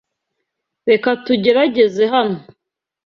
Reka 0.89 1.09
tugerageze 1.25 2.03
hano. 2.13 2.39